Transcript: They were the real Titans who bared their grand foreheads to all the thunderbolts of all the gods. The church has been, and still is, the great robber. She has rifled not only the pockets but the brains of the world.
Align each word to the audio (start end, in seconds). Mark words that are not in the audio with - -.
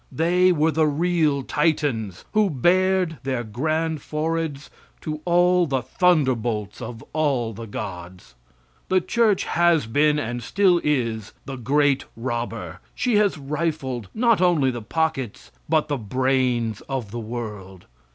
They 0.11 0.51
were 0.51 0.71
the 0.71 0.87
real 0.87 1.43
Titans 1.43 2.25
who 2.33 2.49
bared 2.49 3.19
their 3.21 3.43
grand 3.43 4.01
foreheads 4.01 4.71
to 5.01 5.21
all 5.25 5.67
the 5.67 5.83
thunderbolts 5.83 6.81
of 6.81 7.03
all 7.13 7.53
the 7.53 7.67
gods. 7.67 8.33
The 8.89 8.99
church 8.99 9.43
has 9.43 9.85
been, 9.85 10.17
and 10.17 10.41
still 10.41 10.81
is, 10.83 11.33
the 11.45 11.55
great 11.55 12.05
robber. 12.17 12.79
She 12.95 13.17
has 13.17 13.37
rifled 13.37 14.09
not 14.15 14.41
only 14.41 14.71
the 14.71 14.81
pockets 14.81 15.51
but 15.69 15.87
the 15.87 15.97
brains 15.99 16.81
of 16.89 17.11
the 17.11 17.19
world. 17.19 17.85